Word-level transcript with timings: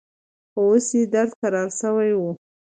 خو 0.51 0.61
اوس 0.69 0.87
يې 0.97 1.01
درد 1.13 1.31
کرار 1.41 1.69
سوى 1.81 2.11
و. 2.15 2.21